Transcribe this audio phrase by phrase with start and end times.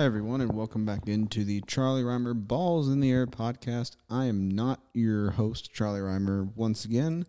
[0.00, 3.96] Hi, everyone, and welcome back into the Charlie Rymer Balls in the Air podcast.
[4.08, 7.26] I am not your host, Charlie Rymer, once again.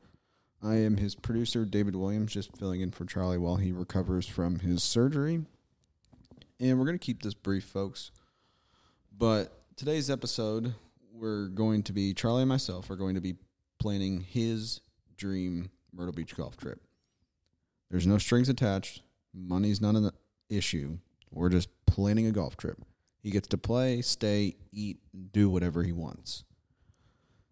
[0.63, 4.59] I am his producer, David Williams, just filling in for Charlie while he recovers from
[4.59, 5.43] his surgery.
[6.61, 8.09] And we're going to keep this brief, folks.
[9.17, 10.73] But today's episode,
[11.13, 13.35] we're going to be, Charlie and myself are going to be
[13.79, 14.79] planning his
[15.17, 16.79] dream Myrtle Beach golf trip.
[17.89, 19.01] There's no strings attached,
[19.33, 20.11] money's not an
[20.49, 20.99] issue.
[21.33, 22.77] We're just planning a golf trip.
[23.21, 24.99] He gets to play, stay, eat,
[25.33, 26.45] do whatever he wants.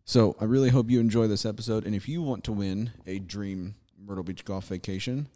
[0.06, 1.86] So I really hope you enjoy this episode.
[1.86, 5.28] And if you want to win a dream Myrtle Beach golf vacation,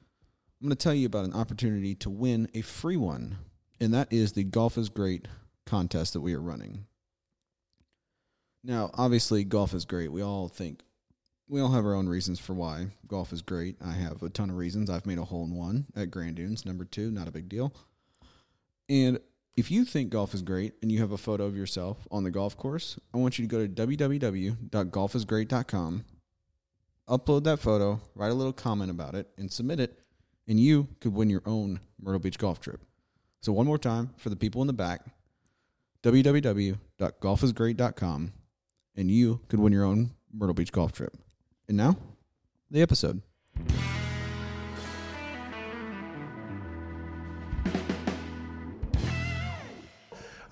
[0.62, 3.38] I'm going to tell you about an opportunity to win a free one.
[3.82, 5.28] And that is the Golf is Great
[5.66, 6.86] contest that we are running.
[8.64, 10.12] Now, obviously, golf is great.
[10.12, 10.84] We all think,
[11.50, 13.76] we all have our own reasons for why golf is great.
[13.86, 14.90] I have a ton of reasons.
[14.90, 17.74] I've made a hole in one at Grand Dunes, number two, not a big deal.
[18.90, 19.20] And
[19.56, 22.32] if you think golf is great and you have a photo of yourself on the
[22.32, 26.06] golf course, I want you to go to www.golfisgreat.com,
[27.08, 30.00] upload that photo, write a little comment about it, and submit it,
[30.48, 32.82] and you could win your own Myrtle Beach golf trip.
[33.42, 35.02] So, one more time for the people in the back
[36.04, 38.34] www.golfisgreat.com,
[38.96, 41.18] and you could win your own Myrtle Beach golf trip.
[41.68, 41.98] And now,
[42.70, 43.22] the episode.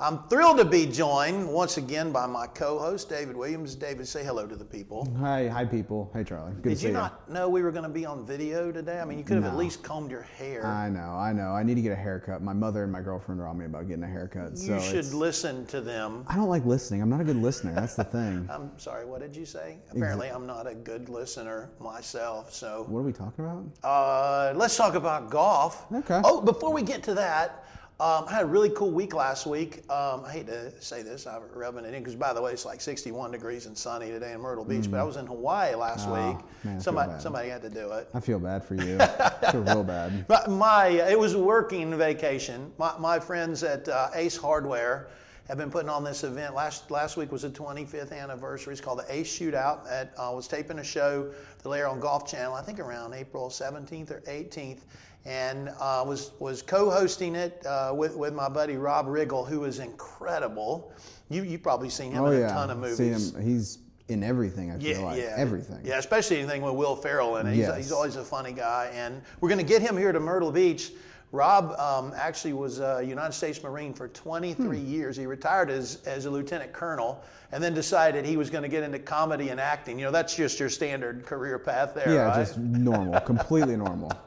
[0.02, 3.76] I'm thrilled to be joined once again by my co-host David Williams.
[3.76, 5.08] David, say hello to the people.
[5.20, 6.10] Hi, hi, people.
[6.12, 6.54] Hey, Charlie.
[6.54, 8.26] Good Did to see you Did you not know we were going to be on
[8.26, 9.00] video today?
[9.00, 10.66] I mean, you could have at least combed your hair.
[10.66, 11.52] I know, I know.
[11.52, 12.42] I need to get a haircut.
[12.42, 14.58] My mother and my girlfriend are on me about getting a haircut.
[14.58, 16.26] so you should listen to them.
[16.28, 17.04] I don't like listening.
[17.04, 17.76] I'm not a good listener.
[17.76, 18.50] That's the thing.
[18.52, 19.78] I'm sorry, what did you say?
[19.92, 22.52] Apparently, I'm not a good listener myself.
[22.52, 23.66] So What are we talking about?
[23.84, 25.86] uh, let's talk about golf.
[25.94, 26.22] Okay.
[26.24, 27.66] Oh, before we get to that,
[28.02, 29.84] um, I had a really cool week last week.
[29.92, 32.66] Um, I hate to say this, I'm rubbing it in because, by the way, it's
[32.66, 34.90] like 61 degrees and sunny today in Myrtle Beach.
[34.90, 36.18] But I was in Hawaii last Mm.
[36.18, 36.38] Oh, week.
[36.64, 38.10] man, somebody, somebody had to do it.
[38.14, 38.98] I feel bad for you.
[39.00, 40.26] I feel real bad.
[40.28, 42.72] But my, it was a working vacation.
[42.80, 45.08] My, my friends at uh, Ace Hardware
[45.48, 46.56] have been putting on this event.
[46.56, 48.72] Last last week was the 25th anniversary.
[48.74, 49.84] It's called the Ace Shootout.
[49.86, 51.32] That uh, was taping a show
[51.64, 52.54] to air on Golf Channel.
[52.54, 54.82] I think around April 17th or 18th,
[55.26, 59.80] and uh, was was co-hosting it uh, with with my buddy Rob Riggle, who is
[59.80, 60.94] incredible.
[61.30, 63.34] You you probably seen him Oh in yeah, a ton of movies.
[63.42, 64.72] He's in everything.
[64.72, 65.80] I feel like everything.
[65.84, 67.52] Yeah, especially anything with Will Ferrell in it.
[67.52, 67.78] He's, Yes.
[67.78, 70.92] he's always a funny guy, and we're going to get him here to Myrtle Beach.
[71.32, 74.86] Rob um, actually was a United States Marine for 23 Hmm.
[74.86, 75.16] years.
[75.16, 78.84] He retired as, as a lieutenant colonel, and then decided he was going to get
[78.84, 79.98] into comedy and acting.
[79.98, 82.36] You know, that's just your standard career path there, Yeah, right?
[82.46, 84.12] just normal, completely normal.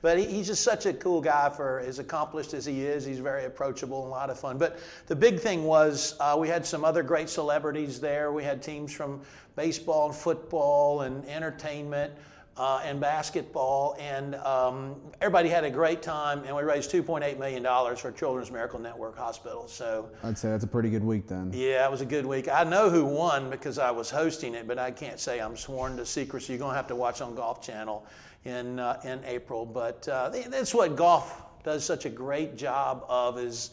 [0.00, 3.04] But he, he's just such a cool guy for as accomplished as he is.
[3.04, 4.56] He's very approachable and a lot of fun.
[4.56, 4.78] But
[5.08, 8.30] the big thing was uh, we had some other great celebrities there.
[8.30, 9.20] We had teams from
[9.56, 12.12] baseball and football and entertainment.
[12.58, 17.62] Uh, and basketball, and um, everybody had a great time, and we raised $2.8 million
[17.96, 19.68] for Children's Miracle Network Hospital.
[19.68, 21.52] So, I'd say that's a pretty good week then.
[21.54, 22.48] yeah, it was a good week.
[22.48, 25.96] I know who won because I was hosting it, but I can't say I'm sworn
[25.98, 26.54] to secrecy.
[26.54, 28.04] You're going to have to watch on Golf Channel
[28.44, 29.64] in uh, in April.
[29.64, 33.70] But uh, that's what golf does such a great job of is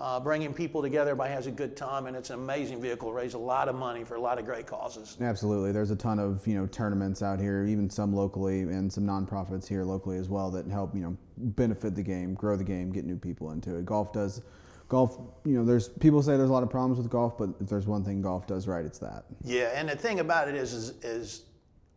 [0.00, 1.10] uh, bringing people together.
[1.10, 3.12] Everybody has a good time, and it's an amazing vehicle.
[3.12, 5.16] Raise a lot of money for a lot of great causes.
[5.20, 5.72] Absolutely.
[5.72, 9.66] There's a ton of you know tournaments out here, even some locally, and some nonprofits
[9.66, 13.04] here locally as well that help you know benefit the game, grow the game, get
[13.04, 13.84] new people into it.
[13.84, 14.42] Golf does.
[14.88, 17.68] Golf, you know, there's people say there's a lot of problems with golf, but if
[17.68, 19.24] there's one thing golf does right, it's that.
[19.44, 21.42] Yeah, and the thing about it is, is, is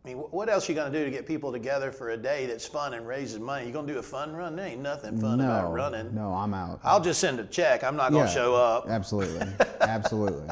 [0.04, 2.16] I mean, what else are you going to do to get people together for a
[2.16, 3.66] day that's fun and raises money?
[3.66, 4.56] You going to do a fun run?
[4.56, 6.12] There ain't nothing fun no, about running.
[6.12, 6.80] no, I'm out.
[6.82, 7.84] I'll just send a check.
[7.84, 8.88] I'm not going to Yeah, show up.
[8.88, 9.46] Absolutely,
[9.80, 10.48] absolutely.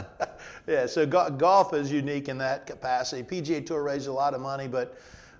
[0.68, 3.24] Yeah, so go- golf is unique in that capacity.
[3.24, 4.96] PGA Tour raises a lot of money, but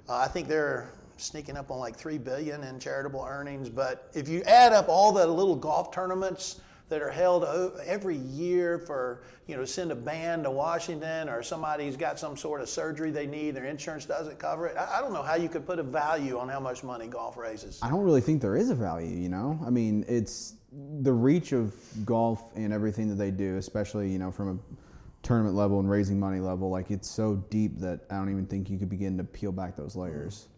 [0.09, 3.69] uh, I think they're sneaking up on like three billion in charitable earnings.
[3.71, 7.45] But if you add up all the little golf tournaments that are held
[7.87, 12.61] every year for you know send a band to Washington or somebody's got some sort
[12.61, 14.77] of surgery they need, their insurance doesn't cover it.
[14.77, 17.81] I, don't know how you could put a value on how much money golf raises.
[17.83, 19.59] I don't really think there is a value, you know?
[19.65, 20.55] I mean, it's
[21.01, 25.57] the reach of golf and everything that they do, especially, you know, from a tournament
[25.57, 28.79] level and raising money level, like it's so deep that I don't even think you
[28.79, 30.49] could begin to peel back those layers.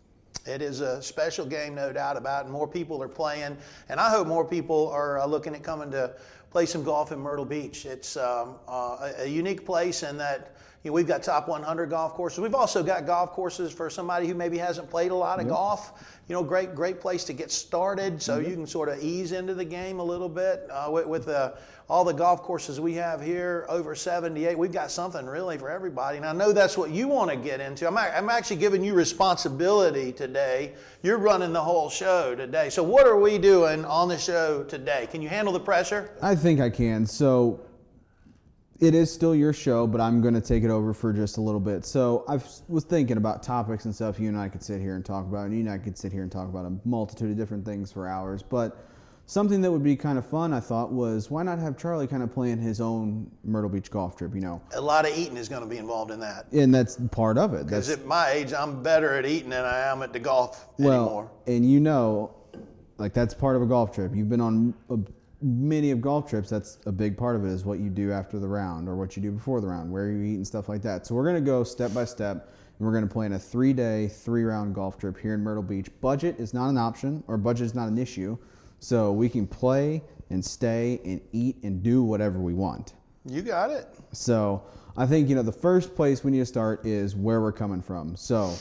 [0.44, 3.56] It is a special game, no doubt about and More people are playing,
[3.88, 6.14] and I hope more people are uh, looking at coming to
[6.50, 7.86] play some golf in Myrtle Beach.
[7.86, 11.90] It's um, uh, a, a unique place in that You know, we've got top 100
[11.90, 12.40] golf courses.
[12.40, 15.92] We've also got golf courses for somebody who maybe hasn't played a lot of golf.
[16.28, 19.54] You know, great great place to get started, so you can sort of ease into
[19.54, 21.52] the game a little bit uh, with, with uh,
[21.88, 24.58] all the golf courses we have here, over 78.
[24.58, 27.60] We've got something really for everybody, and I know that's what you want to get
[27.60, 27.86] into.
[27.86, 30.74] I'm, I'm actually giving you responsibility today.
[31.02, 32.70] You're running the whole show today.
[32.70, 35.06] So what are we doing on the show today?
[35.12, 36.10] Can you handle the pressure?
[36.20, 37.06] I think I can.
[37.06, 37.60] So
[38.80, 41.40] it is still your show, but I'm going to take it over for just a
[41.40, 41.84] little bit.
[41.84, 45.04] So I was thinking about topics and stuff you and I could sit here and
[45.04, 47.36] talk about, and you and I could sit here and talk about a multitude of
[47.36, 48.42] different things for hours.
[48.42, 48.76] But
[49.26, 52.24] something that would be kind of fun, I thought, was why not have Charlie kind
[52.24, 54.34] of plan his own Myrtle Beach golf trip?
[54.34, 56.46] You know, A lot of eating is going to be involved in that.
[56.52, 57.64] and that's part of it.
[57.66, 60.66] Because That's at my age, I'm better at eating than I am at the golf
[60.78, 61.30] well, anymore.
[61.46, 62.34] and you know,
[62.98, 64.12] like that's part of a golf trip.
[64.14, 64.98] You've been on a,
[65.42, 66.48] many of golf trips.
[66.48, 69.16] That's a big part of it is what you do after the round or what
[69.16, 71.06] you do before the round, where you eat and stuff like that.
[71.06, 74.98] So we're gonna go step by step, and we're gonna plan a three-day, three-round golf
[74.98, 75.88] trip here in Myrtle Beach.
[76.00, 78.36] Budget is not an option, or budget is not an issue,
[78.78, 82.94] so we can play and stay and eat and do whatever we want.
[83.24, 83.86] You got it.
[84.12, 84.62] So
[84.96, 87.80] I think you know the first place we need to start is where we're coming
[87.80, 88.16] from.
[88.16, 88.52] So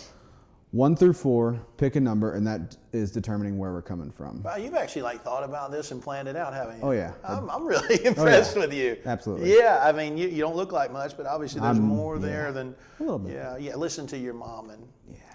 [0.72, 4.42] one through four, pick a number, and that is determining where we're coming from.
[4.42, 6.84] Wow, you've actually like thought about this and planned it out, haven't you?
[6.84, 7.14] Oh, yeah.
[7.26, 8.98] I'm, I'm really oh, impressed with you.
[9.06, 9.54] Absolutely.
[9.54, 12.22] Yeah, I mean, you, you don't look like much, but obviously there's I'm- more yeah.
[12.22, 12.76] there than.
[13.00, 13.34] A little bit.
[13.34, 13.76] Yeah, yeah.
[13.76, 14.88] Listen to your mom and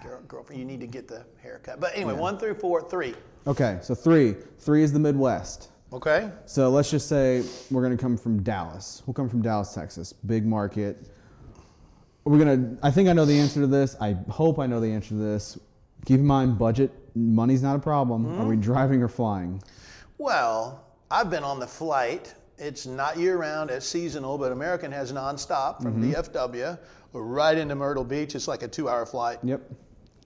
[0.03, 0.59] girl, girlfriend.
[0.59, 1.79] You need to get the haircut.
[1.79, 3.13] But anyway, one through four, three.
[3.45, 4.35] Okay, so three.
[4.59, 5.69] Three is the Midwest.
[5.93, 6.31] Okay.
[6.45, 9.03] So let's just say we're going to come from Dallas.
[9.05, 10.13] We'll come from Dallas, Texas.
[10.13, 11.09] Big market.
[12.27, 13.95] We're going to, I think I know the answer to this.
[14.01, 15.57] I hope I know the answer to this.
[16.05, 18.39] Keep in mind, budget, money's not a problem.
[18.41, 19.61] Are we driving or flying?
[20.17, 22.33] Well, I've been on the flight.
[22.57, 26.11] It's not year round, it's seasonal, but American has nonstop from Mm-hmm.
[26.11, 26.77] DFW
[27.13, 28.35] right into Myrtle Beach.
[28.35, 29.39] It's like a two hour flight.
[29.43, 29.61] Yep.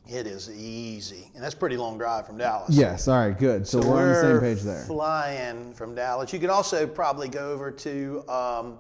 [0.07, 1.30] It is easy.
[1.36, 2.75] And that's a pretty long drive from Dallas.
[2.75, 3.68] Yes, all right, good.
[3.68, 4.83] So, we're, on the same page there.
[4.86, 6.33] Flying from Dallas.
[6.33, 8.77] You could also probably go over to um,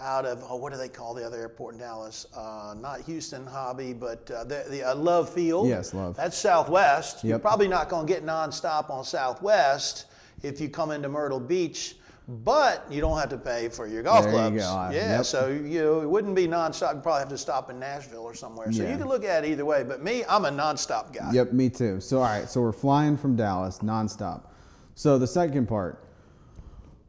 [0.00, 2.26] out of oh, what do they call the other airport in Dallas?
[2.36, 5.68] Uh, not Houston Hobby, but uh, the, the uh, Love Field.
[5.68, 6.16] Yes, Love.
[6.16, 7.22] That's Southwest.
[7.24, 10.06] You're probably not going to get nonstop on Southwest
[10.42, 11.96] if you come into Myrtle Beach.
[12.28, 14.56] But you don't have to pay for your golf There you clubs.
[14.58, 14.62] go.
[14.76, 15.24] Uh, Yeah, yep.
[15.24, 16.94] so you know, it wouldn't be nonstop.
[16.94, 18.70] You probably have to stop in Nashville or somewhere.
[18.70, 18.92] So Yeah.
[18.92, 19.82] you can look at it either way.
[19.82, 21.32] But me, I'm a nonstop guy.
[21.32, 22.00] Yep, me too.
[22.00, 24.42] So, all right, so we're flying from Dallas nonstop.
[24.94, 26.04] So, the second part,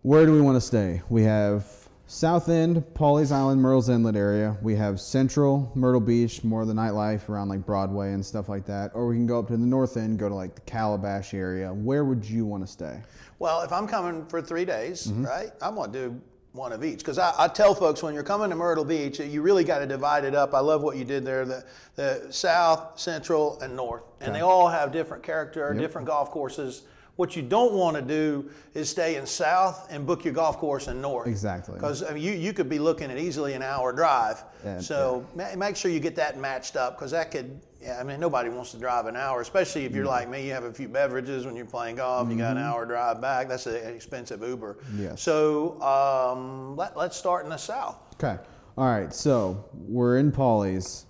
[0.02, 1.04] where do we want to stay?
[1.10, 1.81] We have
[2.12, 4.58] South End, Pawleys Island, Murrells Inlet area.
[4.62, 8.66] We have Central, Myrtle Beach, more of the nightlife around like Broadway and stuff like
[8.66, 8.92] that.
[8.94, 11.72] Or we can go up to the North End, go to like the Calabash area.
[11.74, 13.00] Where would you want to stay?
[13.40, 15.26] Well, if I'm coming for three days, Mm-hmm.
[15.26, 16.22] right, I'm going to do
[16.52, 16.98] one of each.
[16.98, 19.86] Because I, I tell folks when you're coming to Myrtle Beach, you really got to
[19.88, 20.54] divide it up.
[20.54, 21.64] I love what you did there the,
[21.96, 24.04] the south, central, and north.
[24.20, 26.82] And they all have different character, different golf courses.
[27.22, 30.88] What you don't want to do is stay in south and book your golf course
[30.88, 31.28] in north.
[31.28, 31.76] Exactly.
[31.76, 34.44] Because I mean, you, you could be looking at easily an hour drive.
[34.66, 38.04] Yeah, so ma- make sure you get that matched up because that could, yeah, I
[38.04, 40.74] mean, nobody wants to drive an hour, especially if you're like me, you have a
[40.74, 43.48] few beverages when you're playing golf, you got an hour drive back.
[43.48, 44.80] That's an expensive Uber.
[44.98, 45.22] Yes.
[45.22, 48.00] So um, let, let's start in the south.
[48.16, 48.42] Okay.
[48.80, 49.14] All right.
[49.14, 51.04] So we're in Pawleys.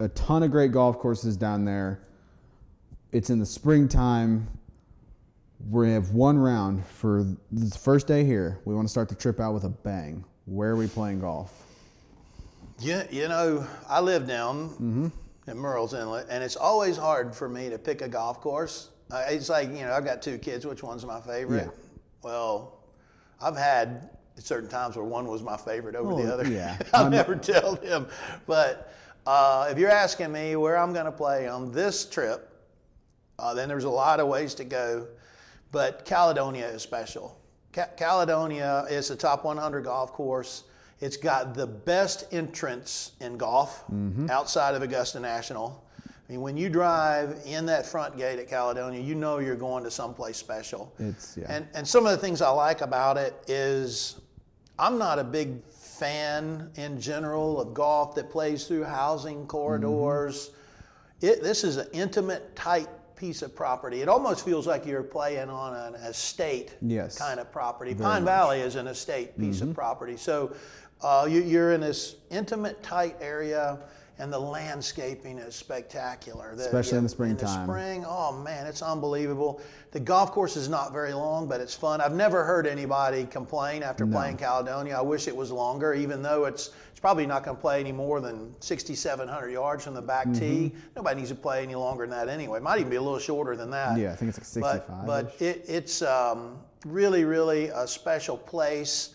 [0.00, 2.00] A ton of great golf courses down there.
[3.12, 4.48] It's in the springtime.
[5.70, 8.58] We have one round for the first day here.
[8.64, 10.24] We want to start the trip out with a bang.
[10.46, 11.52] Where are we playing golf?
[12.80, 15.08] Yeah, you know, I live down Mm-hmm.
[15.50, 18.90] in Murrells Inlet, and it's always hard for me to pick a golf course.
[19.10, 20.66] Uh, it's like, you know, I've got two kids.
[20.66, 21.64] Which one's my favorite?
[21.66, 21.70] Yeah.
[22.22, 22.78] Well,
[23.40, 26.46] I've had certain times where one was my favorite over the other.
[26.48, 26.76] yeah.
[26.92, 28.06] I'll I'm- never tell them.
[28.46, 28.92] But
[29.26, 32.50] uh, if you're asking me where I'm going to play on this trip,
[33.38, 35.06] uh, then there's a lot of ways to go.
[35.74, 37.36] But Caledonia is special.
[37.72, 40.62] Ca- Caledonia is a top 100 golf course.
[41.00, 44.30] It's got the best entrance in golf mm-hmm.
[44.30, 45.84] outside of Augusta National.
[46.06, 49.82] I mean, when you drive in that front gate at Caledonia, you know you're going
[49.82, 50.94] to someplace special.
[51.00, 51.46] It's- yeah.
[51.48, 54.20] And and some of the things I like about it is
[54.78, 59.48] I'm not a big fan in general of golf that plays through housing mm-hmm.
[59.48, 60.52] corridors.
[61.20, 62.88] It, this is an intimate, tight
[63.24, 64.02] piece of property.
[64.02, 67.16] It almost feels like you're playing on an estate Yes.
[67.16, 67.94] kind of property.
[67.94, 68.30] Very Pine much.
[68.34, 70.18] Valley is an estate piece of property.
[70.18, 70.54] So
[71.00, 73.78] uh, you, you're in this intimate, tight area.
[74.18, 76.54] And the landscaping is spectacular.
[76.54, 77.66] The- Especially in the In the springtime.
[77.66, 79.60] spring, oh man, it's unbelievable.
[79.90, 82.00] The golf course is not very long, but it's fun.
[82.00, 84.96] I've never heard anybody complain after playing Caledonia.
[84.98, 87.92] I wish it was longer, even though it's it's probably not going to play any
[87.92, 90.38] more than 6,700 yards from the back Mm-hmm.
[90.40, 90.72] tee.
[90.96, 92.58] Nobody needs to play any longer than that anyway.
[92.58, 93.98] It might even be a little shorter than that.
[93.98, 95.06] Yeah, I think it's like 65.
[95.06, 95.06] But,
[95.38, 96.56] but it, it's um,
[96.86, 99.10] really, really a special place.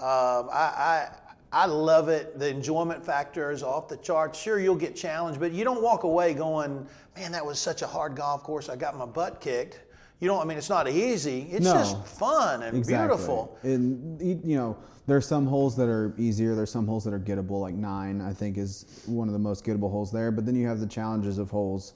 [0.00, 1.08] Um, I,
[1.52, 2.38] I, love it.
[2.38, 4.38] The enjoyment factor is off the charts.
[4.38, 7.86] Sure, you'll get challenged, but you don't walk away going, man, that was such a
[7.86, 8.68] hard golf course.
[8.68, 9.80] I got my butt kicked.
[10.20, 11.48] You don't, I mean, it's not easy.
[11.50, 11.72] It's No.
[11.74, 13.56] just fun and beautiful.
[13.62, 14.76] And you know,
[15.06, 16.54] there's some holes that are easier.
[16.54, 17.60] There's some holes that are gettable.
[17.60, 20.30] Like nine, I think, is one of the most gettable holes there.
[20.30, 21.94] But then you have the challenges of holes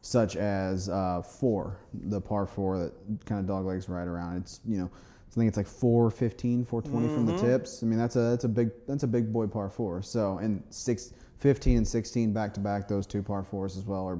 [0.00, 2.92] such as uh, four, the par four that
[3.26, 4.38] kind of dog legs right around.
[4.38, 4.90] It's you know,
[5.36, 7.36] I think it's like 415, 420 from Mm-hmm.
[7.46, 7.82] the tips.
[7.82, 10.00] I mean, that's a that's a big that's a big boy par four.
[10.02, 12.88] So and six, 15 and 16 back to back.
[12.88, 14.18] Those two par fours as well are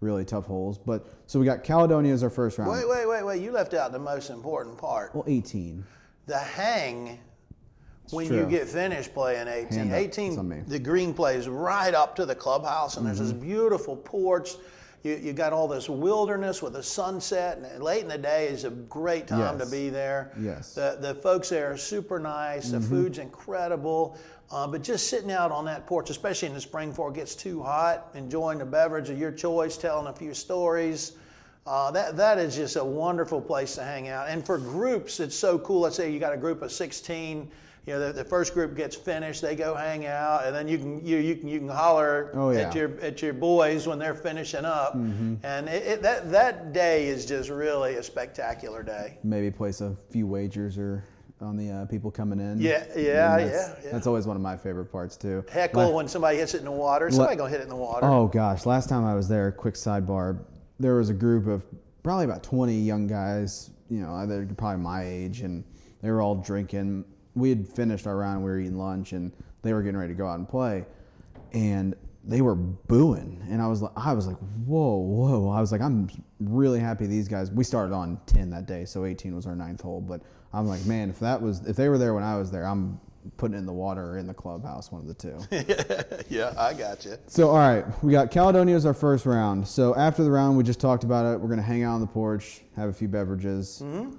[0.00, 0.76] really tough holes.
[0.76, 2.70] But so we got Caledonia as our first round.
[2.70, 3.40] Wait, wait, wait, wait.
[3.42, 5.14] You left out the most important part.
[5.14, 5.82] Well, 18.
[6.26, 7.18] the hang
[8.10, 8.40] when true.
[8.40, 9.72] you get finished playing 18.
[9.78, 10.60] Hand 18, it's on me.
[10.66, 13.40] the green plays right up to the clubhouse, and there's this Mm-hmm.
[13.40, 14.56] beautiful porch.
[15.04, 18.64] You, you got all this wilderness with a sunset, and late in the day is
[18.64, 19.64] a great time Yes.
[19.64, 20.32] to be there.
[20.40, 20.74] Yes.
[20.74, 22.70] The, the folks there are super nice.
[22.70, 24.18] The food's incredible.
[24.50, 27.34] Uh, but just sitting out on that porch, especially in the spring before it gets
[27.34, 31.12] too hot, enjoying the beverage of your choice, telling a few stories.
[31.66, 34.26] Uh, that that is just a wonderful place to hang out.
[34.28, 35.80] And for groups, it's so cool.
[35.80, 37.50] Let's say you got a group of 16.
[37.88, 40.76] You know, the, the first group gets finished, they go hang out, and then you
[40.76, 42.60] can you you can you can holler Oh, yeah.
[42.68, 44.92] at your at your boys when they're finishing up.
[44.94, 49.16] And it, it, that that day is just really a spectacular day.
[49.24, 51.02] maybe place a few wagers or
[51.40, 52.60] on the uh, people coming in.
[52.60, 53.90] Yeah, yeah, that's, yeah, yeah.
[53.92, 55.42] That's always one of my favorite parts too.
[55.50, 57.10] Heckle La- when somebody hits it in the water.
[57.10, 58.04] Somebody gonna hit it in the water.
[58.04, 60.38] oh gosh, last time I was there, quick sidebar,
[60.78, 61.64] there was a group of
[62.02, 65.64] probably about 20 young guys, you know, they're probably my age, and
[66.02, 67.06] they were all drinking.
[67.38, 70.18] We had finished our round, we were eating lunch, and they were getting ready to
[70.18, 70.86] go out and play,
[71.52, 75.48] and they were booing, and I was like, I was like, whoa, whoa.
[75.50, 76.08] I was like, I'm
[76.40, 77.50] really happy these guys.
[77.50, 80.20] We started on 10 that day, so 18 was our ninth hole, but
[80.52, 83.00] I'm like, man, if that was if they were there when I was there, I'm
[83.36, 85.38] putting in the water or in the clubhouse, one of the two.
[86.34, 87.16] yeah, I got you.
[87.26, 89.66] So, all right, we got Caledonia as our first round.
[89.66, 91.40] So, after the round, we just talked about it.
[91.40, 93.82] We're going to hang out on the porch, have a few beverages.
[93.84, 94.16] Mm-hmm.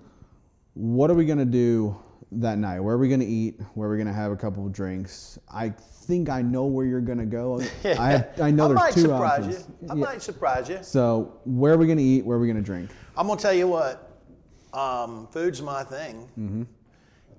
[0.74, 2.00] What are we going to do
[2.34, 2.80] that night?
[2.80, 3.60] Where are we going to eat?
[3.74, 5.40] Where are we going to have a couple of drinks?
[5.54, 7.62] I think I know where you're going to go.
[7.84, 9.68] I, have, I know I there's might two surprise options.
[9.82, 9.88] you.
[9.90, 10.06] I Yeah.
[10.06, 10.80] might surprise you.
[10.82, 12.26] So, where are we going to eat?
[12.26, 12.90] Where are we going to drink?
[13.18, 14.06] I'm gonna tell you what.
[14.74, 16.30] Um, food's my thing.
[16.40, 16.64] Mm-hmm.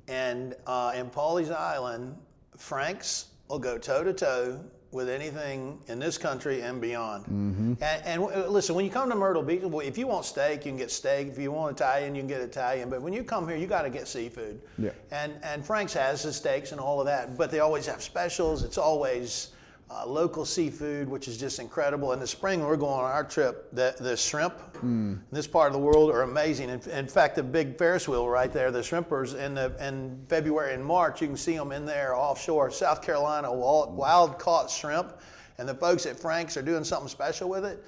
[0.08, 2.16] And uh, in Pawleys Island,
[2.56, 4.60] Frank's will go toe to toe
[4.92, 7.24] with anything in this country and beyond.
[7.24, 7.74] Mm-hmm.
[7.80, 10.72] And, and uh, listen, when you come to Myrtle Beach, if you want steak, you
[10.72, 11.28] can get steak.
[11.28, 12.90] If you want Italian, you can get Italian.
[12.90, 14.60] But when you come here, you got to get seafood.
[14.78, 14.90] Yeah.
[15.12, 18.64] And and Frank's has the steaks and all of that, but they always have specials.
[18.64, 19.50] It's always
[19.90, 22.12] uh, local seafood, which is just incredible.
[22.12, 23.68] In the spring, we're going on our trip.
[23.72, 26.70] The the shrimp in this part of the world are amazing.
[26.70, 30.74] In, in fact, the big Ferris wheel right there, the shrimpers in the in February
[30.74, 35.18] and March, you can see them in there offshore, South Carolina, wild, wild caught shrimp,
[35.58, 37.84] and the folks at Frank's are doing something special with it.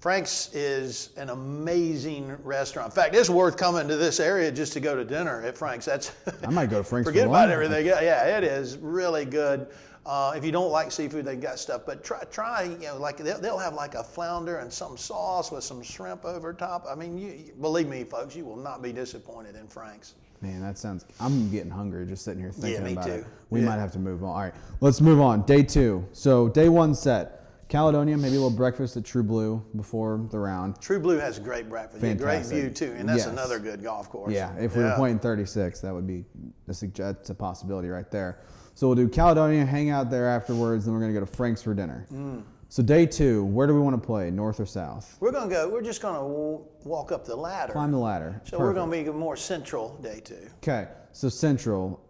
[0.00, 2.88] Frank's is an amazing restaurant.
[2.88, 5.84] In fact, it's worth coming to this area just to go to dinner at Frank's.
[5.84, 6.10] That's
[6.44, 7.86] I might go to Frank's Forget for about everything.
[7.86, 9.68] Yeah, it is really good.
[10.04, 11.82] Uh, if you don't like seafood, they've got stuff.
[11.86, 15.52] But try, try you know, like they'll, they'll have like a flounder and some sauce
[15.52, 16.86] with some shrimp over top.
[16.90, 20.14] I mean, you, believe me, folks, you will not be disappointed in Frank's.
[20.40, 21.04] Man, that sounds.
[21.20, 23.12] I'm getting hungry just sitting here thinking yeah, me about too.
[23.12, 23.26] it.
[23.50, 23.66] We Yeah.
[23.66, 24.30] might have to move on.
[24.30, 25.42] All right, let's move on.
[25.42, 26.04] Day two.
[26.12, 27.41] So day one set.
[27.72, 30.78] Caledonia, maybe a little breakfast at True Blue before the round.
[30.82, 33.28] True Blue has a great breakfast, yeah, great view too, and that's Yes.
[33.28, 34.30] another good golf course.
[34.30, 36.26] Yeah, if we were playing 36, that would be
[36.68, 38.40] a, that's a possibility right there.
[38.74, 41.72] So we'll do Caledonia, hang out there afterwards, then we're gonna go to Frank's for
[41.72, 42.06] dinner.
[42.12, 42.42] Mm.
[42.68, 44.30] So day two, where do we want to play?
[44.30, 45.16] North or south?
[45.20, 45.66] we're gonna go.
[45.70, 47.72] We're just gonna w- walk up the ladder.
[47.72, 48.42] Climb the ladder.
[48.44, 50.46] so we're gonna be more central day two.
[50.58, 52.02] Okay, so Central,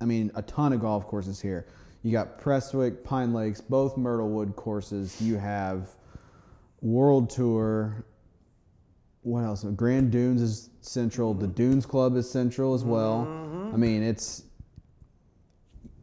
[0.00, 1.68] I mean, a ton of golf courses here.
[2.04, 5.20] You got Prestwick, Pine Lakes, both Myrtlewood courses.
[5.22, 5.88] You have
[6.82, 8.04] World Tour.
[9.22, 9.64] What else?
[9.64, 11.32] Grand Dunes is Central.
[11.32, 13.22] The Dunes Club is Central as well.
[13.72, 14.42] I mean, it's.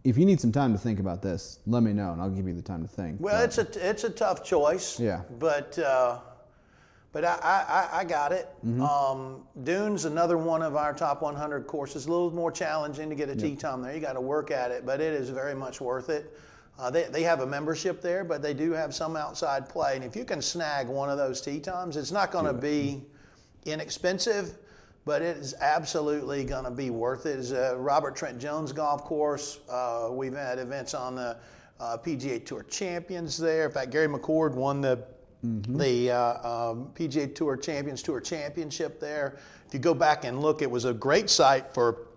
[0.03, 2.47] If you need some time to think about this, let me know, and I'll give
[2.47, 3.21] you the time to think.
[3.21, 4.99] Well, But- it's a it's a tough choice.
[4.99, 5.21] Yeah.
[5.37, 6.17] But uh,
[7.11, 8.49] but I, I, I- got it.
[8.65, 8.81] Mm-hmm.
[8.81, 12.05] Um, Dune's another one of our top 100 courses.
[12.05, 13.93] A little more challenging to get a tee time there.
[13.93, 16.37] You got to work at it, but it is very much worth it.
[16.79, 19.95] Uh, they, they have a membership there, but they do have some outside play.
[19.95, 23.03] And if you can snag one of those tee times, it's not going to be
[23.65, 24.57] inexpensive,
[25.05, 27.39] but it is absolutely going to be worth it.
[27.39, 29.59] It's a Robert Trent Jones golf course.
[29.69, 31.37] Uh, we've had events on the
[31.79, 33.65] uh, PGA Tour champions there.
[33.65, 35.03] In fact, Gary McCord won the
[35.43, 39.39] the uh, um, PGA Tour Champions Tour Championship there.
[39.67, 42.07] If you go back and look, it was a great site for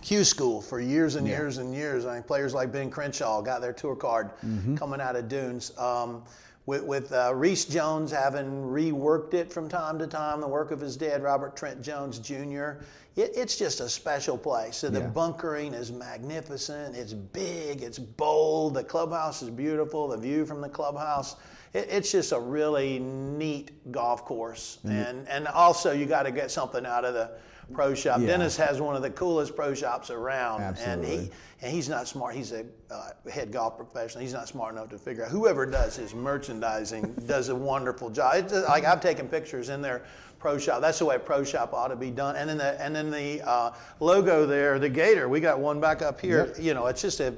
[0.00, 2.06] Q School for years and years and years.
[2.06, 4.30] I mean, players like Ben Crenshaw got their tour card
[4.76, 5.76] coming out of Dunes.
[5.78, 6.22] Um,
[6.66, 10.80] with with uh, Rees Jones having reworked it from time to time, the work of
[10.80, 12.82] his dad, Robert Trent Jones Jr.,
[13.16, 14.76] it, it's just a special place.
[14.76, 15.08] So the Yeah.
[15.08, 16.94] bunkering is magnificent.
[16.94, 17.82] It's big.
[17.82, 18.74] It's bold.
[18.74, 20.06] The clubhouse is beautiful.
[20.08, 21.34] The view from the clubhouse.
[21.74, 24.78] It, it's just a really neat golf course.
[24.84, 27.30] And and also you got to get something out of the
[27.72, 28.20] pro shop.
[28.20, 28.26] Yeah.
[28.26, 30.62] Dennis has one of the coolest pro shops around.
[30.78, 31.30] And he
[31.62, 32.34] and he's not smart.
[32.34, 34.22] He's a uh, head golf professional.
[34.22, 35.30] He's not smart enough to figure out.
[35.30, 38.34] Whoever does his merchandising does a wonderful job.
[38.36, 40.04] It's just, like I've taken pictures in their
[40.38, 40.80] pro shop.
[40.80, 42.36] That's the way a pro shop ought to be done.
[42.36, 45.28] And then the and then the uh, logo there, the gator.
[45.28, 46.46] We got one back up here.
[46.46, 46.56] Yep.
[46.58, 47.34] You know, it's just a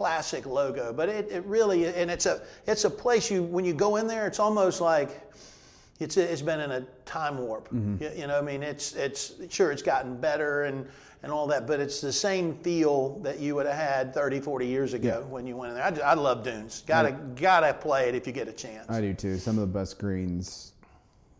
[0.00, 0.92] classic logo.
[0.92, 4.06] But it, it really and it's a it's a place you when you go in
[4.06, 5.22] there, it's almost like
[6.00, 7.68] it's it's been in a time warp.
[7.70, 8.02] Mm-hmm.
[8.02, 10.86] You, you know, I mean, it's it's sure it's gotten better and
[11.22, 14.66] and all that, but it's the same feel that you would have had 30, 40
[14.66, 15.84] years ago when you went in there.
[15.84, 16.84] I, just- I love dunes.
[16.86, 18.88] Gotta gotta play it if you get a chance.
[18.90, 19.38] I do too.
[19.38, 20.74] Some of the best greens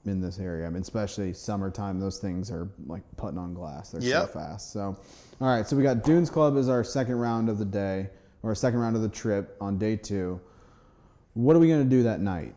[0.06, 0.66] in this area.
[0.66, 3.90] I mean, especially summertime, those things are like putting on glass.
[3.90, 4.22] They're Yep.
[4.22, 4.72] so fast.
[4.72, 4.96] So,
[5.42, 5.66] all right.
[5.68, 8.08] So we got Dunes Club as our second round of the day,
[8.42, 10.40] or a second round of the trip on day two.
[11.34, 12.54] What are we going to do that night?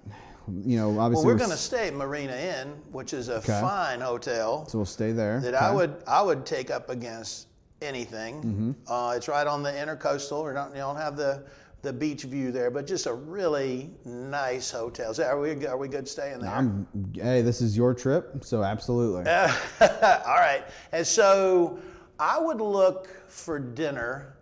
[0.63, 3.35] You know, well, obviously we're we're going to stay at Marina Inn, which is a
[3.37, 3.59] Okay.
[3.61, 4.65] fine hotel.
[4.67, 5.39] so we'll stay there.
[5.41, 7.47] that I would I would take up against
[7.81, 8.35] anything.
[8.41, 8.91] Mm-hmm.
[8.91, 10.47] Uh, it's right on the intercoastal.
[10.47, 11.43] We don't you don't have the
[11.81, 15.13] the beach view there, but just a really nice hotel.
[15.13, 16.49] So are we are we good staying there?
[16.49, 16.87] I'm.
[17.13, 19.29] Hey, this is your trip, so absolutely.
[19.81, 20.63] All right.
[20.93, 21.77] And so
[22.19, 24.35] I would look for dinner.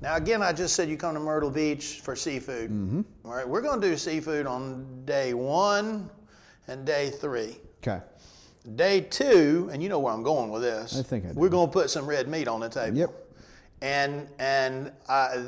[0.00, 2.70] Now, again, I just said you come to Myrtle Beach for seafood.
[2.70, 3.00] Mm-hmm.
[3.24, 3.48] All right.
[3.48, 6.08] We're going to do seafood on day one
[6.68, 7.56] and day three.
[7.82, 8.00] Okay.
[8.76, 10.98] Day two, and you know where I'm going with this.
[10.98, 11.34] I think I do.
[11.34, 12.96] We're going to put some red meat on the table.
[12.98, 13.10] Yep.
[13.80, 15.44] And and I,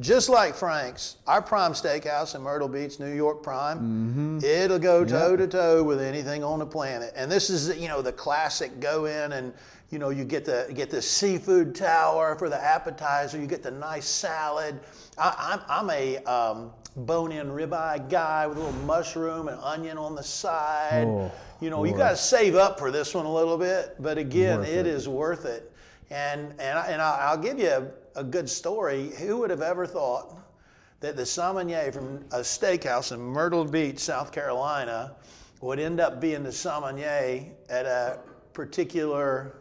[0.00, 4.38] just like Frank's, our Prime Steakhouse in Myrtle Beach, New York Prime, Mm-hmm.
[4.44, 7.12] it'll go toe to toe with anything on the planet.
[7.16, 9.52] And this is you know the classic go in and
[9.90, 13.70] you know you get the get the seafood tower for the appetizer, you get the
[13.70, 14.80] nice salad.
[15.18, 20.14] I, I'm I'm a um, bone-in ribeye guy with a little mushroom and onion on
[20.14, 21.06] the side.
[21.06, 21.98] Oh, you know you Lord.
[21.98, 24.86] got to save up for this one a little bit, but again, Worth it it.
[24.86, 25.70] is worth it.
[26.10, 29.10] And and I, and I'll give you a, a good story.
[29.18, 30.36] Who would have ever thought
[31.00, 35.16] that the sommelier from a steakhouse in Myrtle Beach, South Carolina,
[35.60, 38.18] would end up being the sommelier at a
[38.54, 39.54] particular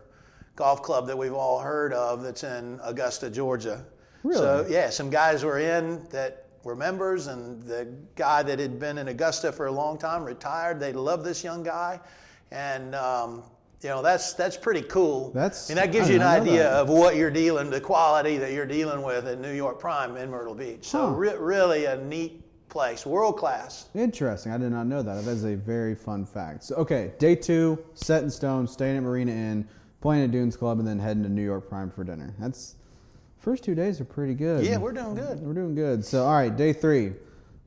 [0.55, 3.85] golf club that we've all heard of that's in Augusta, Georgia.
[4.23, 4.37] Really?
[4.37, 8.97] So yeah, some guys were in that were members, and the guy that had been
[8.97, 10.79] in Augusta for a long time retired.
[10.79, 11.99] They loved this young guy,
[12.51, 13.43] and um,
[13.81, 15.31] you know that's that's pretty cool.
[15.31, 16.73] That's- and that gives I you an idea that.
[16.73, 20.29] of what you're dealing, the quality that you're dealing with at New York Prime in
[20.29, 20.85] Myrtle Beach.
[20.87, 21.15] So Huh.
[21.15, 22.39] re- really a neat
[22.69, 23.89] place, world class.
[23.93, 24.51] Interesting.
[24.53, 25.25] I did not know that.
[25.25, 26.63] That is a very fun fact.
[26.63, 29.67] So, okay, day two, set in stone, staying at Marina Inn,
[30.03, 32.35] playing at Dunes Club, and then heading to New York Prime for dinner.
[32.37, 32.75] That's
[33.37, 34.65] first two days are pretty good.
[34.65, 35.39] Yeah, we're doing good.
[35.39, 36.03] We're doing good.
[36.03, 37.13] So, all right, day three.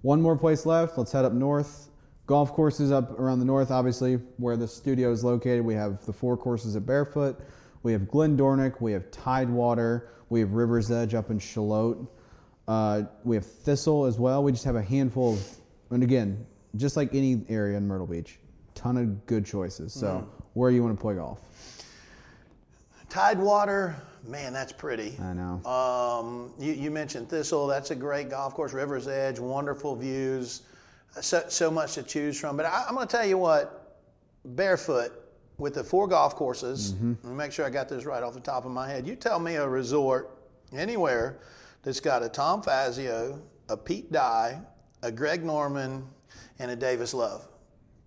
[0.03, 0.99] One more place left.
[0.99, 1.89] Let's head up north.
[2.27, 5.65] Golf courses up around the north, obviously, where the studio is located.
[5.65, 7.41] We have the four courses at Barefoot.
[7.83, 8.83] We have Glen Dornoch.
[8.83, 10.11] We have Tidewater.
[10.29, 12.07] We have River's Edge up in Shallotte.
[12.69, 14.43] Uh, we have Thistle as well.
[14.45, 15.57] We just have a handful of,
[15.91, 16.45] and again,
[16.77, 18.39] just like any area in Myrtle Beach,
[18.75, 19.95] ton of good choices.
[19.95, 20.27] So, Mm.
[20.53, 21.41] where you want to play golf?
[23.09, 25.17] Tidewater, man, that's pretty.
[25.21, 25.65] I know.
[25.65, 27.67] Um, you, you mentioned Thistle.
[27.67, 28.73] That's a great golf course.
[28.73, 30.63] River's Edge, wonderful views.
[31.21, 32.57] So, so much to choose from.
[32.57, 33.99] But I, I'm going to tell you what,
[34.45, 35.13] barefoot
[35.59, 36.95] with the four golf courses.
[37.01, 39.07] Let me make sure I got this right off the top of my head.
[39.07, 40.31] You tell me a resort
[40.73, 41.39] anywhere
[41.83, 44.61] that's got a Tom Fazio, a Pete Dye,
[45.03, 46.05] a Greg Norman,
[46.59, 47.49] and a Davis Love.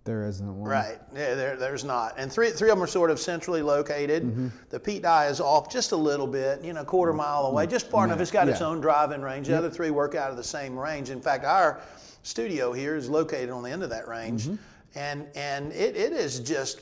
[0.04, 0.68] There isn't one.
[0.68, 0.98] Right.
[1.14, 2.14] Yeah, there, there's not.
[2.16, 4.50] And three, three of them are sort of centrally located.
[4.70, 7.66] The Pete Dye is off just a little bit, you know, a quarter mile away,
[7.66, 8.18] just far enough.
[8.18, 9.48] It's got its own driving range.
[9.48, 11.10] The other three work out of the same range.
[11.10, 11.80] In fact, our
[12.22, 14.44] studio here is located on the end of that range.
[14.44, 14.98] Mm-hmm.
[14.98, 16.80] And, and it, it is just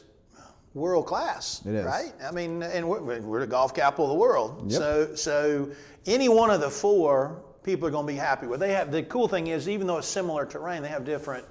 [0.75, 1.61] world class.
[1.67, 1.85] It is.
[1.85, 2.13] Right?
[2.23, 4.71] I mean, and we're, we're the golf capital of the world.
[4.71, 4.79] Yep.
[4.79, 5.71] So, so
[6.07, 8.61] any one of the four people are going to be happy with.
[8.61, 11.45] They have the cool thing is even though it's similar terrain, they have different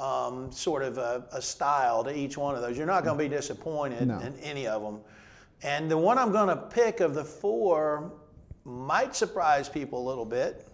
[0.00, 2.76] um, sort of a, a style to each one of those.
[2.76, 4.18] You're not going to be disappointed No.
[4.20, 5.00] in any of them.
[5.62, 8.12] And the one I'm going to pick of the four
[8.64, 10.66] might surprise people a little bit,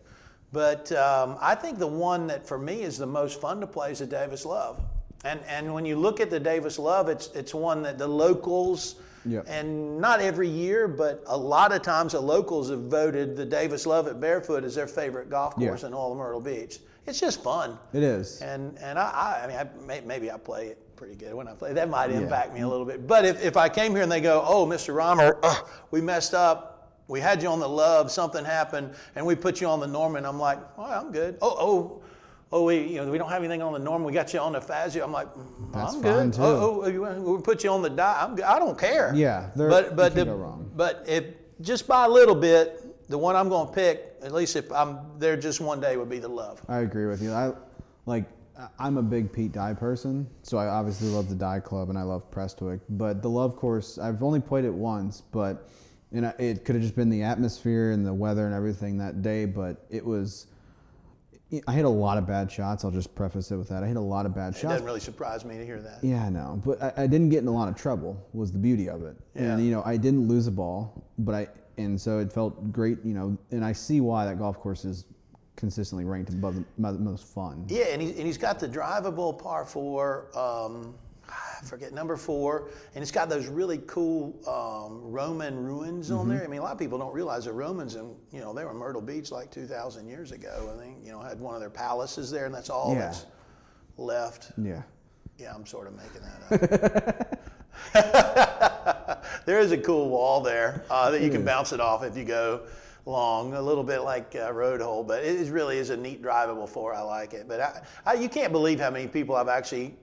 [0.53, 3.91] but um, I think the one that for me is the most fun to play
[3.93, 4.81] is the Davis Love.
[5.25, 8.97] And and when you look at the Davis Love, it's it's one that the locals.
[9.25, 9.45] Yep.
[9.49, 13.85] And not every year, but a lot of times the locals have voted the Davis
[13.85, 15.69] Love at Barefoot as their favorite golf Yeah.
[15.69, 16.79] course in all of Myrtle Beach.
[17.07, 17.79] It's just fun.
[17.93, 18.41] It is.
[18.43, 21.47] And and I, I, I mean, I, may, maybe I play it pretty good when
[21.47, 21.73] I play.
[21.73, 22.19] That might Yeah.
[22.19, 23.07] impact me a little bit.
[23.07, 24.95] But if, if I came here and they go, oh, Mr.
[24.95, 26.73] Rymer, uh, we messed up.
[27.09, 28.11] We had you on the love.
[28.11, 30.25] Something happened, and we put you on the Norman.
[30.27, 31.39] I'm like, oh, I'm good.
[31.41, 32.03] Oh, oh.
[32.53, 34.05] Oh, we you know we don't have anything on the norm.
[34.05, 35.05] We got you on the Fazio.
[35.05, 36.33] I'm like, mm, I'm fine, good.
[36.35, 36.43] too.
[36.43, 38.19] Oh, oh, we put you on the Dye.
[38.23, 38.45] I'm good.
[38.45, 39.13] I don't care.
[39.17, 40.25] Yeah, but but the-
[40.77, 41.25] but if
[41.61, 44.99] just by a little bit, the one I'm going to pick, at least if I'm
[45.19, 46.61] there just one day, would be the love.
[46.69, 47.33] I agree with you.
[47.33, 47.53] I
[48.07, 48.25] like.
[48.79, 52.03] I'm a big Pete Dye person, so I obviously love the Dye Club and I
[52.03, 52.81] love Prestwick.
[52.89, 55.69] But the Love Course, I've only played it once, but
[56.11, 59.21] you know it could have just been the atmosphere and the weather and everything that
[59.21, 59.45] day.
[59.45, 60.47] But it was.
[61.69, 62.83] I hit a lot of bad shots.
[62.85, 63.85] I'll just preface it with that.
[63.85, 64.65] I hit a lot of bad It shots.
[64.65, 66.03] It doesn't really surprise me to hear that.
[66.03, 68.19] Yeah, I know, but I, I didn't get in a lot of trouble.
[68.33, 69.53] Was the beauty of it, Yeah.
[69.53, 72.99] and you know I didn't lose a ball, but I and so it felt great,
[73.05, 75.05] you know, and I see why that golf course is
[75.57, 77.65] consistently ranked above the most fun.
[77.69, 80.95] Yeah, and, he, and he's got the drivable par four, um,
[81.29, 86.19] I forget number four, and it's got those really cool um, Roman ruins Mm-hmm.
[86.19, 86.45] on there.
[86.45, 88.75] I mean, a lot of people don't realize the Romans, and you know, they were
[88.75, 92.31] Myrtle Beach like 2,000 years ago, and they, you know, had one of their palaces
[92.31, 93.01] there, and that's all Yeah.
[93.01, 93.27] that's
[93.97, 94.53] left.
[94.59, 94.83] Yeah,
[95.39, 97.39] Yeah, I'm sort of making that
[97.95, 99.16] up.
[99.47, 102.25] there is a cool wall there uh, that you can bounce it off if you
[102.25, 102.63] go
[103.07, 106.21] long, a little bit like uh, road hole, but it is really is a neat
[106.23, 106.93] drivable four.
[106.95, 109.95] I like it, but I, I, you can't believe how many people I've actually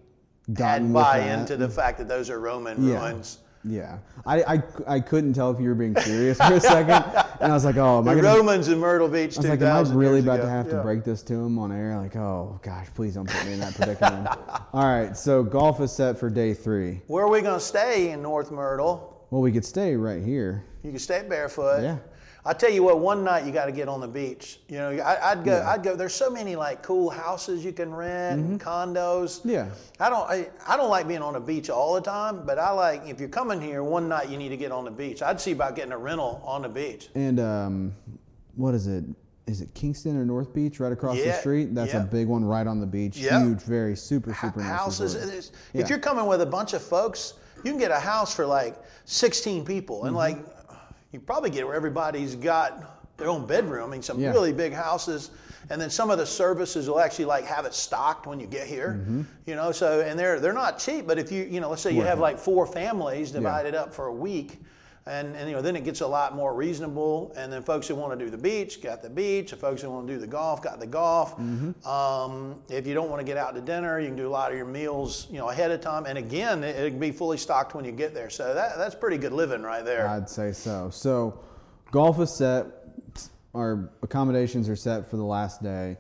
[0.54, 1.40] Gotten had buy that.
[1.40, 3.10] into the fact that those are Roman Yeah.
[3.10, 3.40] ruins.
[3.66, 3.98] yeah.
[4.26, 7.04] I, I, I couldn't tell if you were being serious for a second,
[7.42, 8.28] and I was like, oh, am I gonna?
[8.28, 10.44] Romans in Myrtle Beach, I was like, am I really about ago.
[10.46, 11.98] to have to break this to him on air?
[11.98, 14.28] Like, oh gosh, please don't put me in that predicament.
[14.74, 17.02] All right, so golf is set for day three.
[17.08, 19.10] Where are we going to stay in North Myrtle?
[19.34, 20.64] Well, we could stay right here.
[20.84, 21.82] You could stay barefoot.
[21.82, 21.98] Yeah.
[22.46, 24.60] I tell you what, one night you got to get on the beach.
[24.68, 25.66] You know, I, I'd go.
[25.68, 25.96] I'd go.
[25.96, 29.40] There's so many like cool houses you can rent, condos.
[29.40, 29.50] Mm-hmm.
[29.50, 29.70] Yeah.
[30.00, 30.30] I don't.
[30.30, 33.20] I, I don't like being on the beach all the time, but I like if
[33.20, 35.24] you're coming here one night, you need to get on the beach.
[35.24, 37.10] I'd see about getting a rental on the beach.
[37.16, 37.96] And um,
[38.56, 39.04] what is it?
[39.48, 41.74] Is it Kingston or North Beach right across the Yeah, street?
[41.74, 42.04] That's yeah.
[42.04, 43.18] a big one right on the beach.
[43.18, 43.44] Yeah.
[43.44, 44.70] Huge, very super, super nice.
[44.70, 45.52] houses.
[45.74, 45.82] Yeah.
[45.82, 48.76] If you're coming with a bunch of folks, you can get a house for like
[49.06, 50.08] 16 people, Mm-hmm.
[50.08, 50.38] and like
[51.12, 53.88] you probably get where everybody's got their own bedroom.
[53.90, 54.32] I mean, some Yeah.
[54.32, 55.30] really big houses,
[55.70, 58.68] and then some of the services will actually like have it stocked when you get
[58.68, 59.00] here.
[59.00, 59.22] Mm-hmm.
[59.46, 61.92] You know, so and they're they're not cheap, but if you you know, let's say
[61.94, 64.62] you have like four families divided up for a week.
[65.06, 67.96] And, and you know then it gets a lot more reasonable and then folks who
[67.96, 70.26] want to do the beach got the beach the folks who want to do the
[70.28, 71.86] golf got the golf Mm-hmm.
[71.86, 74.50] um, if you don't want to get out to dinner you can do a lot
[74.52, 77.38] of your meals you know ahead of time and again it, it can be fully
[77.38, 80.54] stocked when you get there so that, that's pretty good living right there I'd say
[80.54, 80.90] so.
[80.90, 81.38] So,
[81.92, 82.68] golf is set.
[83.54, 85.98] Our accommodations are set for the last day.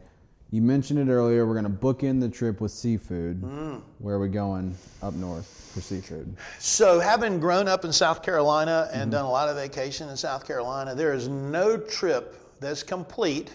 [0.52, 1.46] You mentioned it earlier.
[1.46, 3.42] We're going to book in the trip with seafood.
[3.42, 3.82] Mm.
[4.00, 6.36] Where are we going up north for seafood?
[6.60, 9.12] So, having grown up in South Carolina and Mm-hmm.
[9.12, 13.52] done a lot of vacation in South Carolina, there is no trip that's complete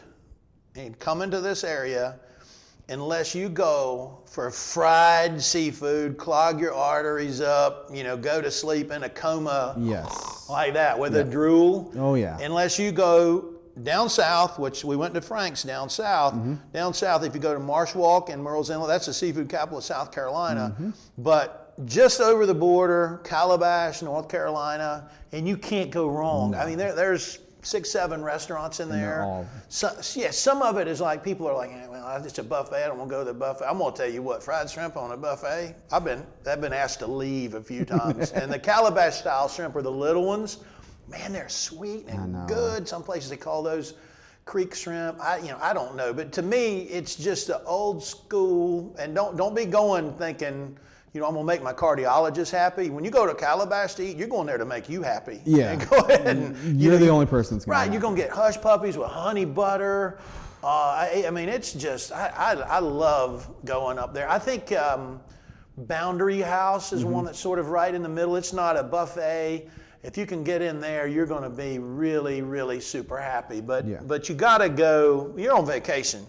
[0.77, 2.19] and coming to this area
[2.91, 8.91] unless you go for fried seafood, clog your arteries up, you know, go to sleep
[8.91, 10.47] in a coma Yes.
[10.49, 11.93] like that with a drool.
[11.99, 12.39] Oh, yeah.
[12.41, 16.33] Unless you go down south, which we went to Frank's down south.
[16.35, 16.55] Mm-hmm.
[16.73, 19.79] Down south, if you go to Marsh Walk and Murrells Inlet, that's the seafood capital
[19.79, 20.75] of South Carolina.
[20.75, 20.91] Mm-hmm.
[21.19, 26.55] But just over the border, Calabash, North Carolina, and you can't go wrong.
[26.55, 29.47] I mean, there, there's six, seven restaurants in there.
[29.69, 32.85] So, yeah, some of it is like people are like, eh, well, it's a buffet.
[32.85, 33.67] I don't want to go to the buffet.
[33.67, 35.75] I'm going to tell you what, fried shrimp on a buffet.
[35.93, 38.33] I've been, I've been asked to leave a few times.
[38.33, 40.59] and the calabash style shrimp are the little ones.
[41.09, 42.87] Man, they're sweet and good.
[42.87, 43.95] Some places they call those
[44.45, 45.21] creek shrimp.
[45.21, 48.95] I, you know, I don't know, but to me, it's just the old school.
[48.99, 50.77] And don't, don't be going thinking.
[51.13, 52.91] You know, I'm gonna make my cardiologist happy.
[52.91, 55.41] When you go to Calabash to eat, you're going there to make you happy.
[55.45, 55.73] Yeah.
[55.73, 58.31] And go ahead and You're know, the only person that's going Right, you're gonna get
[58.31, 60.19] hush puppies with honey butter.
[60.63, 64.29] Uh, I, I mean, it's just I, I, I love going up there.
[64.29, 65.21] I think um,
[65.77, 68.35] Boundary House is one that's sort of right in the middle.
[68.37, 69.69] It's not a buffet,
[70.03, 73.61] if you can get in there, you're going to be really, really super happy.
[73.61, 74.01] But Yeah.
[74.07, 75.33] but you got to go.
[75.37, 76.27] You're on vacation,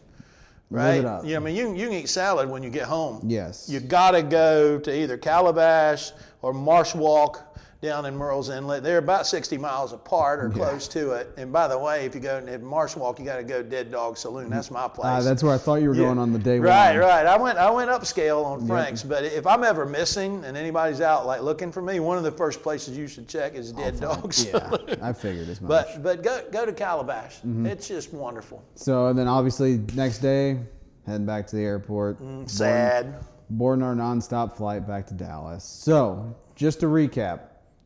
[0.69, 1.23] right?
[1.23, 3.21] Yeah, I mean, you you can eat salad when you get home.
[3.23, 3.69] Yes.
[3.69, 8.83] You got to go to either Calabash or Marsh Walk down in Murrells Inlet.
[8.83, 11.29] They're about 60 miles apart or close to it.
[11.37, 13.89] And by the way, if you go to Marsh Walk, you got to go Dead
[13.89, 14.49] Dog Saloon.
[14.49, 15.05] That's my place.
[15.05, 16.03] Uh, that's where I thought you were Yeah.
[16.07, 16.99] going on the day Right, one.
[16.99, 17.25] right.
[17.25, 21.25] I went I went upscale on Frank's, but if I'm ever missing and anybody's out
[21.25, 24.33] like looking for me, one of the first places you should check is Dead Dog
[24.33, 24.79] Saloon.
[24.89, 24.95] Yeah.
[25.01, 25.69] I figured as much.
[25.69, 27.37] But but go go to Calabash.
[27.37, 27.65] Mm-hmm.
[27.65, 28.61] It's just wonderful.
[28.75, 30.59] so and then obviously next day,
[31.05, 32.21] heading back to the airport.
[32.21, 33.15] Mm, Sad.
[33.51, 35.63] boarding our nonstop flight back to Dallas.
[35.63, 37.39] So, just to recap,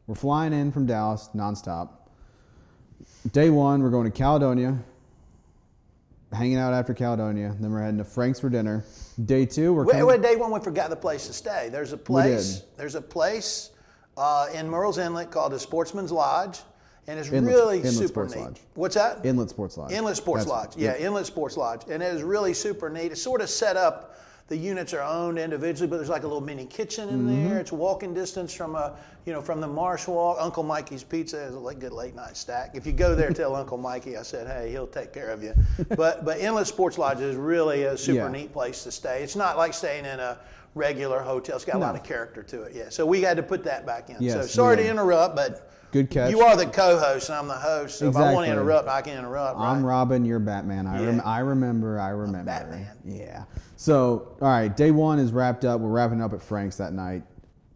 [0.07, 1.89] we're flying in from Dallas nonstop.
[3.31, 4.77] Day one, we're going to Caledonia,
[6.31, 7.55] hanging out after Caledonia.
[7.59, 8.83] Then we're heading to Frank's for dinner.
[9.25, 10.07] Day two, we're Wait, coming.
[10.07, 11.69] wait, day one, we forgot the place to stay.
[11.71, 12.55] There's a place.
[12.59, 12.77] did.
[12.77, 13.71] There's a place
[14.17, 16.59] uh, in Murrells Inlet called the Sportsman's Lodge,
[17.07, 18.41] and it's Inlet- really Inlet super Sports neat.
[18.41, 18.61] Lodge.
[18.75, 19.25] What's that?
[19.25, 19.91] Inlet Sports Lodge.
[19.93, 20.77] Inlet Sports That's- Lodge.
[20.77, 21.83] Yeah, Inlet Sports Lodge.
[21.89, 23.11] And it is really super neat.
[23.13, 24.17] It's sort of set up,
[24.49, 27.49] the units are owned individually, but there's like a little mini kitchen in Mm-hmm.
[27.49, 27.59] there.
[27.59, 30.37] It's walking distance from a, you know, from the Marsh Walk.
[30.39, 32.71] Uncle Mikey's Pizza is a good late night stack.
[32.75, 35.53] If you go there, tell Uncle Mikey I said, hey, he'll take care of you.
[35.95, 38.27] But but Inlet Sports Lodge is really a super Yeah.
[38.31, 39.23] neat place to stay.
[39.23, 40.37] It's not like staying in a
[40.75, 41.55] regular hotel.
[41.55, 42.73] It's got a lot of character to it.
[42.75, 42.89] Yeah.
[42.89, 44.17] So we had to put that back in.
[44.19, 46.31] Yes, so sorry to interrupt, but Good catch.
[46.31, 47.99] you are the co-host and I'm the host.
[47.99, 49.57] So if I want to interrupt, I can interrupt.
[49.59, 49.69] Right?
[49.71, 50.87] I'm Robin, you're Batman.
[50.87, 51.21] I, rem- Yeah.
[51.23, 52.45] I remember, I remember.
[52.45, 52.87] Batman.
[53.05, 53.43] Yeah.
[53.75, 55.79] So, all right, day one is wrapped up.
[55.79, 57.21] We're wrapping up at Frank's that night.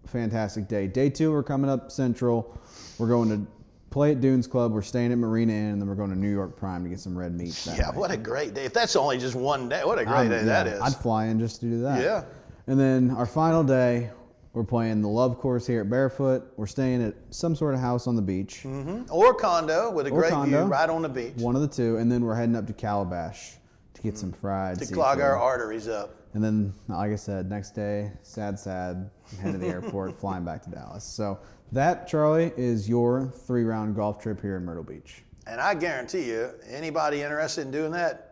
[0.08, 0.88] Fantastic day.
[0.88, 2.58] Day two, we're coming up Central.
[2.97, 3.45] We're going to
[3.91, 4.71] play at Dunes Club.
[4.71, 6.99] We're staying at Marina Inn, and then we're going to New York Prime to get
[6.99, 7.53] some red meat.
[7.65, 7.95] That Yeah, night.
[7.95, 8.65] what a great day.
[8.65, 10.82] If that's only just one day, what a great I'm- day that yeah, is.
[10.82, 12.01] I'd fly in just to do that.
[12.01, 12.23] Yeah.
[12.67, 14.10] And then our final day,
[14.53, 16.51] we're playing the Love Course here at Barefoot.
[16.57, 19.07] We're staying at some sort of house on the beach, Mhm.
[19.12, 20.63] Or condo with a Or great condo.
[20.63, 22.73] view right on the beach one of the two, and then we're heading up to
[22.73, 23.57] Calabash
[23.93, 24.95] to get some fried to seafood.
[25.03, 26.15] clog our arteries up.
[26.33, 30.62] And then, like I said, next day, sad, sad, head to the airport, flying back
[30.63, 31.03] to Dallas.
[31.03, 31.39] So
[31.71, 35.23] that, Charlie, is your three-round golf trip here in Myrtle Beach.
[35.47, 38.23] And I guarantee you, anybody interested in doing that,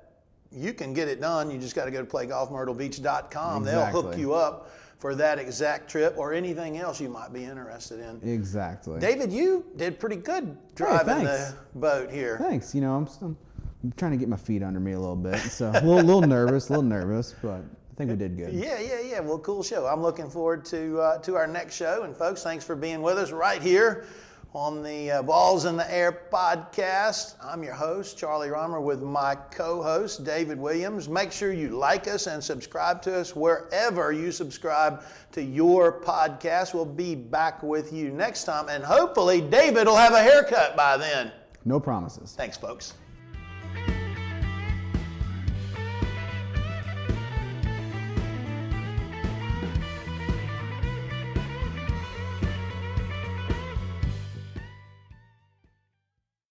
[0.51, 1.49] you can get it done.
[1.49, 3.63] You just got to go to playgolfmyrtlebeach.com.
[3.63, 4.69] They'll hook you up
[4.99, 8.27] for that exact trip or anything else you might be interested in.
[8.27, 8.99] Exactly.
[8.99, 12.37] David, you did pretty good driving the boat here.
[12.39, 12.73] Thanks.
[12.73, 13.35] You know, I'm, still,
[13.83, 16.21] I'm trying to get my feet under me a little bit, so a little, little
[16.21, 17.61] nervous, a little nervous, but
[17.95, 18.53] I think we did good.
[18.53, 19.19] Yeah, yeah, yeah.
[19.19, 19.85] Well, cool show.
[19.85, 22.03] I'm looking forward to uh, to our next show.
[22.03, 24.05] And folks, thanks for being with us right here
[24.55, 27.35] on the uh, Balls in the Air podcast.
[27.43, 31.09] I'm your host, Charlie Rymer, with my co-host David Williams.
[31.09, 36.73] Make sure you like us and subscribe to us wherever you subscribe to your podcast.
[36.73, 40.95] We'll be back with you next time, and hopefully David will have a haircut by
[40.95, 41.33] then.
[41.65, 42.33] No promises.
[42.37, 42.93] Thanks, folks.